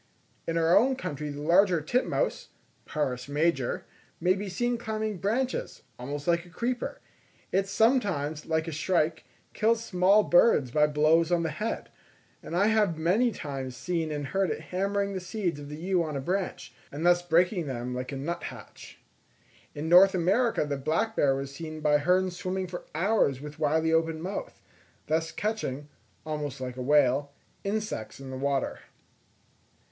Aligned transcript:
In 0.47 0.57
our 0.57 0.75
own 0.75 0.95
country 0.95 1.29
the 1.29 1.43
larger 1.43 1.79
titmouse 1.79 2.47
(Parus 2.85 3.27
major) 3.29 3.85
may 4.19 4.33
be 4.33 4.49
seen 4.49 4.79
climbing 4.79 5.19
branches, 5.19 5.83
almost 5.99 6.27
like 6.27 6.43
a 6.43 6.49
creeper; 6.49 6.99
it 7.51 7.67
sometimes, 7.67 8.47
like 8.47 8.67
a 8.67 8.71
shrike, 8.71 9.25
kills 9.53 9.83
small 9.85 10.23
birds 10.23 10.71
by 10.71 10.87
blows 10.87 11.31
on 11.31 11.43
the 11.43 11.51
head; 11.51 11.89
and 12.41 12.55
I 12.57 12.65
have 12.69 12.97
many 12.97 13.31
times 13.31 13.77
seen 13.77 14.11
and 14.11 14.25
heard 14.25 14.49
it 14.49 14.61
hammering 14.71 15.13
the 15.13 15.19
seeds 15.19 15.59
of 15.59 15.69
the 15.69 15.75
yew 15.77 16.01
on 16.01 16.15
a 16.15 16.19
branch, 16.19 16.73
and 16.91 17.05
thus 17.05 17.21
breaking 17.21 17.67
them 17.67 17.93
like 17.93 18.11
a 18.11 18.15
nuthatch. 18.17 18.99
In 19.75 19.87
North 19.87 20.15
America 20.15 20.65
the 20.65 20.77
black 20.77 21.15
bear 21.15 21.35
was 21.35 21.53
seen 21.53 21.79
by 21.79 21.99
Hearne 21.99 22.31
swimming 22.31 22.65
for 22.65 22.85
hours 22.95 23.39
with 23.39 23.59
widely 23.59 23.93
open 23.93 24.19
mouth, 24.19 24.63
thus 25.05 25.31
catching, 25.31 25.89
almost 26.25 26.59
like 26.59 26.75
a 26.75 26.81
whale, 26.81 27.33
insects 27.63 28.19
in 28.19 28.31
the 28.31 28.35
water. 28.37 28.79